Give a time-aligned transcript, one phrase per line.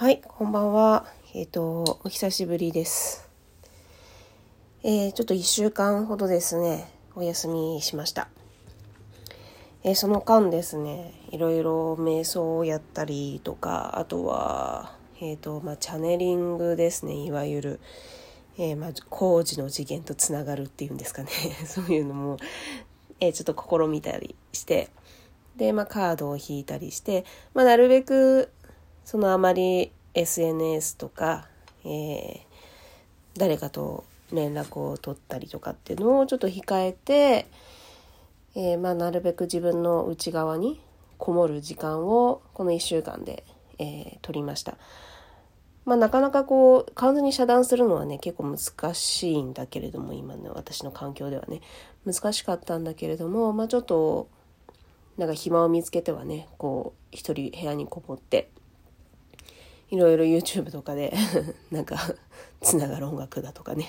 [0.00, 1.04] はい、こんばんは。
[1.34, 3.28] えっ、ー、と、お久しぶりです。
[4.82, 8.30] えー、ちょっと1週間ほどですね、お休みしました。
[9.84, 17.80] えー、その間ですね、いろいろ瞑想をやったりとか、あとは、えっ、と、まあ、チャネリングですね、いわゆる。
[18.56, 21.28] えまあ、工事の次元とつながるっていうんですかね。
[21.68, 22.38] そういうのも、
[23.20, 24.88] えちょっと試みたりして、
[25.56, 28.50] で、まあ、カードを引いたりして、まあ、なるべく
[29.04, 31.46] そのあまり SNS とか、
[31.84, 32.40] えー、
[33.36, 37.46] 誰かと連絡を取ったりとかっていうのをちょっと控えて、
[38.54, 40.80] えー、まあ、なるべく自分の内側に
[41.18, 43.44] こもる時間をこの1週間で、
[43.78, 44.76] えー、取りました。
[45.84, 51.62] まあ、なかなかこう完全に遮断するのはね結構難しいんだけれども今の私の環境ではね
[52.04, 54.28] 難しかったんだけれども、まあ、ちょっと
[55.16, 58.50] なんか暇を見つけてはねこう一人部屋にこもって
[59.90, 61.12] いろいろ YouTube とかで
[61.70, 61.96] なんか
[62.60, 63.86] つながる音楽だとかね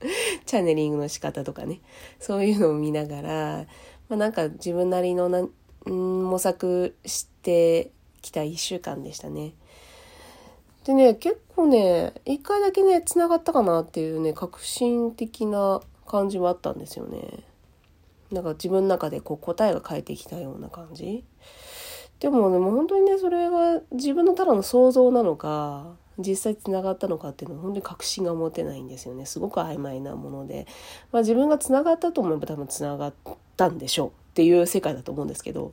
[0.46, 1.80] チャネリングの仕方とかね
[2.18, 3.66] そういうのを見ながら、
[4.08, 5.46] まあ、なんか自分なりのな、
[5.84, 9.54] 模索してきた1週間でしたね。
[10.84, 17.44] でね結構ね一回だけねつながったかなっていうね革新的な感じはあったんですよね。
[18.32, 21.24] なんか自分の中でこう答えが返ってきたような感じ。
[22.20, 29.24] でもねもう本当にねそれが自分のただの想像なのか実際つながったのかっていうのは本当に確信が持てないんですよね。
[29.24, 30.66] すごく曖昧なもので、
[31.12, 33.14] まあ、自分がつながったと思えば多分つながっ
[33.56, 35.72] たんでしょうっていう世界だと思うんですけど。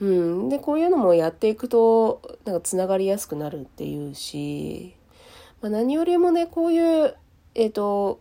[0.00, 4.94] うん、でこういうのもやっていくとなんかつながりやすくなるっていうし、
[5.62, 7.14] まあ、何よりもねこういう
[7.54, 8.20] えっ、ー、と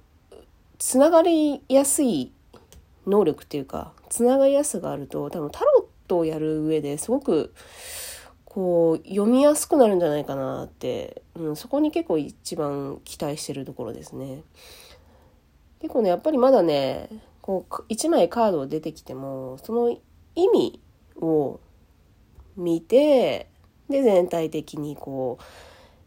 [0.77, 2.31] つながりやすい
[3.07, 5.72] 能力っていうかつながりやすさがあると多分タロ
[6.07, 7.53] トをやる上ですごく
[8.45, 14.43] こう読みやすくなるんじゃないかなって、うん、そこに結構一番期待してるところですね。
[15.81, 17.09] 結構ねやっぱりまだね
[17.41, 19.89] こう1枚カード出てきてもその
[20.35, 20.79] 意味
[21.17, 21.59] を
[22.55, 23.49] 見て
[23.89, 25.43] で全体的にこう、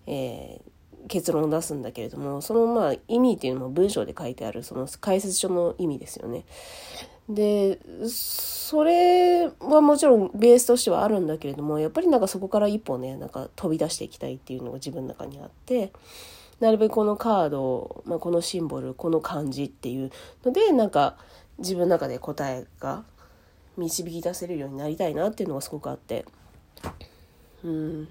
[0.07, 6.45] えー、結論を出すんだけれどもそのまあ意味っていうのも文章で書いてあるその解説書の意味ですよね。
[7.29, 15.93] でそれはもちろんベースとしてはあるんだけれどもやっぱりなんかそこから一歩ねなんか飛び出していきたいっていうのが自分の中にあって
[16.61, 20.11] なるべくこのカード、まあ、このシンボルこの漢字っていう
[20.45, 21.17] のでなんか
[21.59, 23.05] 自分の中で答えが
[23.77, 26.25] 導き出せるようになりたいなっていうのがすごくあって。
[27.65, 28.09] うん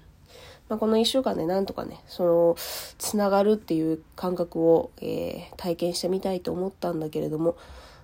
[0.68, 2.56] まあ、この1週間でなんとかねその
[2.98, 7.56] つながるっていう感覚を、えー、体験してみたいと思ったんだけれども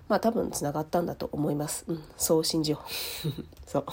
[0.07, 2.79] まあ多分つながったんだと思います、うん、そう信じよ
[3.25, 3.29] う。
[3.69, 3.85] そう。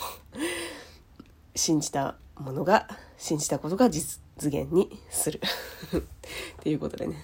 [1.55, 2.89] 信じたものが
[3.19, 5.41] 信じたことが実現にする。
[5.41, 6.01] っ
[6.61, 7.17] ていうことでね。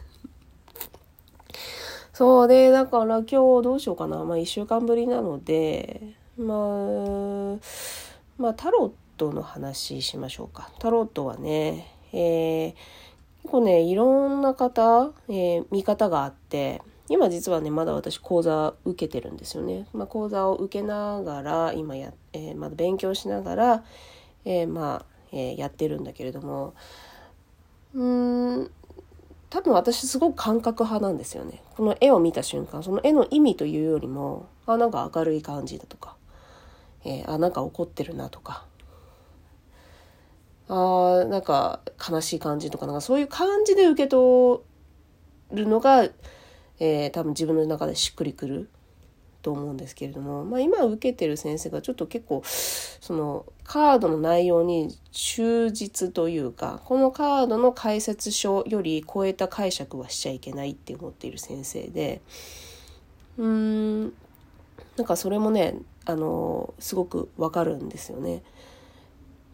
[2.13, 3.31] そうでだから今日
[3.63, 4.25] どうしようかな。
[4.25, 7.59] まあ1週間ぶりなのでまあ
[8.39, 10.71] まあタロットの話しましょうか。
[10.79, 12.73] タロットはね、えー、
[13.43, 19.87] 結構ね、いろんな方、えー、見方があって、今実はね、まだ私講座受けてるんですよね。
[19.93, 23.85] まあ、講座を受けながら、今や、えー、まだ勉強しながら、
[24.45, 26.75] えー、まあ、えー、やってるんだけれども、
[27.95, 28.71] うーん、
[29.51, 31.63] 多分私すごく感覚派なんですよね。
[31.77, 36.17] この絵を見た瞬間、その絵の意味というよりも、あ、なんか明るい感じだとか、
[37.05, 38.67] えー、あ、なんか怒ってるなとか、
[40.69, 41.81] あなんか
[42.11, 44.61] 悲しい感じとかなんかそういう感じで受け取
[45.53, 46.09] るのが、
[46.79, 48.69] えー、多分自分の中でしっくりくる
[49.47, 62.21] と思うんですけれども、まあ、今受けてる先生がちょっと結構そのカードの内容に忠実というかこのカードの解説書より超えた解釈はしちゃいけないって思っている先生で
[63.39, 64.13] うーん
[64.97, 68.43] なんかそれもねあのすごくわかるんですよね。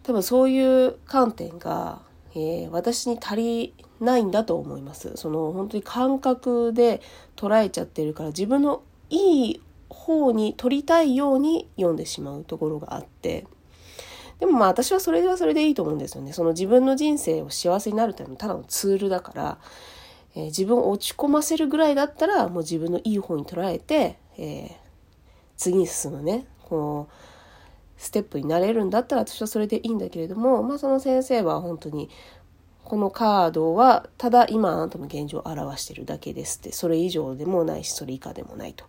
[0.05, 2.01] 多分そういう観点が、
[2.35, 5.13] えー、私に足りないんだと思います。
[5.17, 7.01] その本当に感覚で
[7.37, 13.47] 捉えちゃってるから自分のいい方に取りたいように読んでしまうところがあって。
[14.41, 16.33] でもまあ私はそれはそれでいいと思うんですよね。
[16.33, 19.59] その自分の人生を幸せになるためのただのツールだから、
[20.35, 24.73] えー、自分を落ち込ませるぐらいだったらもう自分のいい方に捉えて、えー、
[25.57, 26.47] 次に進むね。
[26.65, 27.15] こう
[28.03, 32.11] ステップになれるんだったら私はそれでいいんだけれども、まあ、その先生は本当に
[32.85, 36.73] このカードはただ今あなたの現状を表してるだけですって。
[36.73, 38.85] それ以上でもないしそれ以下でもないと。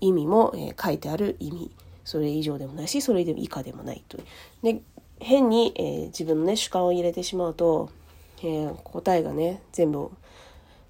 [0.00, 1.70] 意味も、えー、書いてある意味。
[2.04, 4.18] それ以上でもないしそれ以下でもないと
[4.62, 4.80] で
[5.20, 7.90] 変に、えー、自分のね主観を入れてしまうと、
[8.38, 10.10] えー、答えがね全部、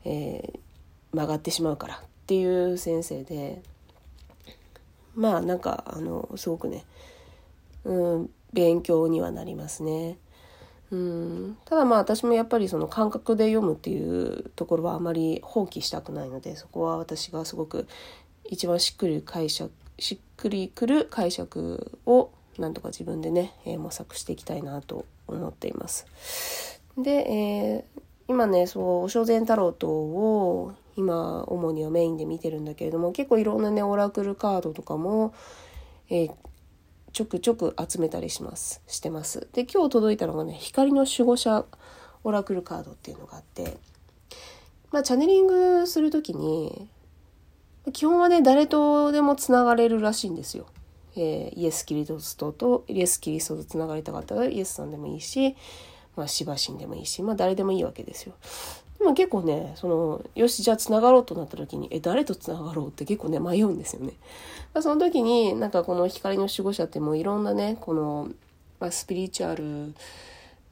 [0.04, 0.50] え、
[1.12, 3.60] 曲がってしまうからっていう先生で
[5.14, 6.84] まあなんかあのすごくね、
[7.84, 10.16] うん、勉強にはなりますね。
[10.92, 17.86] うん、ただまあ私もやっぱりその感覚で読むっていうところはあまり放棄したくないのでそこは私がすごく
[18.44, 26.80] 一番しっくり解釈しっくりくる解釈をなんとか自分でね、えー、模索していきたいなと思っています。
[26.98, 35.32] で、えー、今ねそうお正禅タロットを今主にはメインで見てるんだけれども結構いろんなねオラクルカードとかも、
[36.10, 36.32] えー、
[37.20, 39.46] ちょくちょく集めたりしますしてます。
[39.52, 41.66] で今日届いたのがね光の守護者
[42.24, 43.76] オラクルカードっていうのがあって
[44.90, 46.88] まあチャネリングする時に
[47.92, 50.64] 基本はね誰とでもつながれるらしいんですよ。
[51.14, 55.54] えー、イエス・キリストとイエス・キリストとつながりたかったらイエスさんでもいいし、
[56.16, 58.32] まあ、シバシンでもいいし、まあ、誰でもいいわけですよ。
[59.00, 64.12] でも結構ねそのよしじゃあつながろうとなった時にえ誰とつながろうって結構ね迷うんですよね。
[64.74, 68.28] まその時になんかこの光の守護者ってもういろんなねこの、
[68.78, 69.94] まあ、スピリチュアル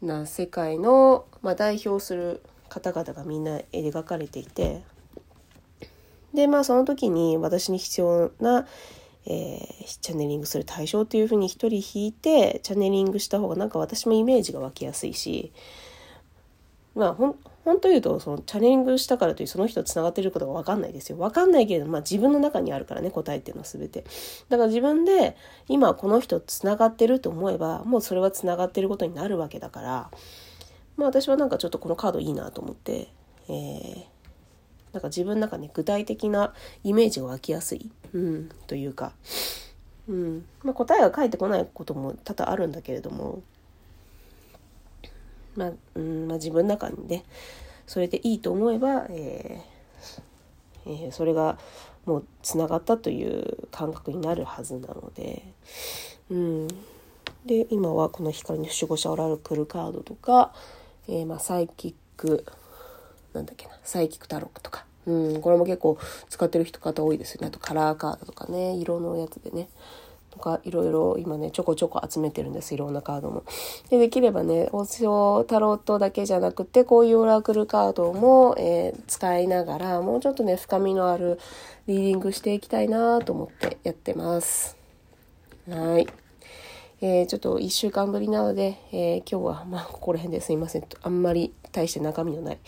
[0.03, 4.83] な世界の、まあ、代表する方々がみんな描かれていて
[6.35, 8.67] でまあその時に私に必要な、
[9.27, 15.51] えー、チャネリングする対象っていうふうに一人引いてチャネリングした方がなんか私もイメージが湧きやすいし
[16.99, 21.19] まあほん本当言うとそのチャネリングしたからというその人とつながってることが分かんないですよ。
[21.19, 24.05] 分かんないけれどまあ自分の中にあるからね答えっていうのは全て。
[24.49, 25.37] だから自分で
[25.69, 30.11] 今この人とつながってると思えばもうそれはつながってることになるわけだから
[30.97, 33.13] まあ私はなんかちょっとこのカードいいなと思って
[33.49, 34.19] えー
[34.93, 39.13] なんか自分の中に具体的なイメージが湧きやすい、うん、というか、
[40.09, 40.45] うん。
[40.63, 43.43] まあ、答えが返ってこないことも多々あるんだけれども、
[45.59, 47.25] まあうんまあ、自分の中にね
[47.87, 51.59] それでいいと思えば、えーえー、それが
[52.07, 55.43] もうつながったという感覚になるはずなので、
[56.31, 56.69] うん、
[57.45, 60.55] で今はこの光の守護者オラルクルカードとか、
[61.09, 62.47] えー、まあサイキック
[63.35, 64.85] なんだっけな、サイキックタロックとか。
[65.07, 67.49] うん、これも結構使ってる人方多いですよね。
[67.49, 69.69] あとカラーカードとかね、色のやつでね。
[70.31, 72.75] とか、いろいろ今ね、ちょこちょこ集めてるんです。
[72.75, 73.45] いろんなカードも。
[73.91, 81.39] で、できればね、王将タロットだけじゃなくて、こういうオラクルカードも、えー、使いながら、もうちょっとね、深みのある
[81.87, 84.77] リーディングしていきたいなと思ってやってます。
[85.69, 86.07] はい。
[87.01, 90.85] えー、ちょっと1週間ぶりなので、えー、今日はまあここら辺ですいません。
[91.03, 92.59] あんまり大して中身のない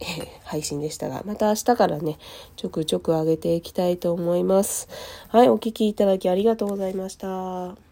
[0.00, 0.04] え、
[0.44, 2.18] 配信でしたが、また明日からね、
[2.56, 4.88] ちょくちょく上げていきたいと思います。
[5.28, 7.87] はい、お聴きいただきありがとうございました。